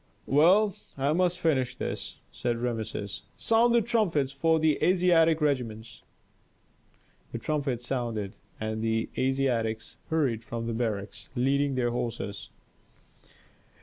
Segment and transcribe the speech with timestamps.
[0.25, 3.21] "Well, I must finish this!" said Rameses.
[3.37, 6.01] "Sound the trumpets for the Asiatic regiments."
[7.31, 12.49] The trumpets sounded, and the Asiatics hurried from the barracks, leading their horses.